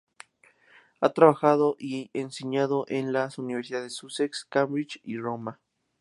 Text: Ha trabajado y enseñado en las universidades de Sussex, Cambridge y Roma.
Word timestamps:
Ha 0.99 1.13
trabajado 1.13 1.75
y 1.77 2.09
enseñado 2.13 2.85
en 2.87 3.13
las 3.13 3.37
universidades 3.37 3.91
de 3.91 3.91
Sussex, 3.95 4.45
Cambridge 4.49 4.99
y 5.03 5.19
Roma. 5.19 5.59